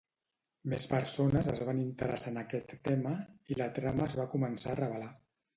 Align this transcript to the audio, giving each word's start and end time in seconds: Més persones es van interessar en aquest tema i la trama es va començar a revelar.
Més 0.71 0.85
persones 0.93 1.49
es 1.51 1.61
van 1.67 1.83
interessar 1.83 2.31
en 2.33 2.41
aquest 2.45 2.73
tema 2.89 3.15
i 3.53 3.59
la 3.63 3.71
trama 3.79 4.11
es 4.11 4.17
va 4.23 4.29
començar 4.37 4.73
a 4.77 4.83
revelar. 4.85 5.13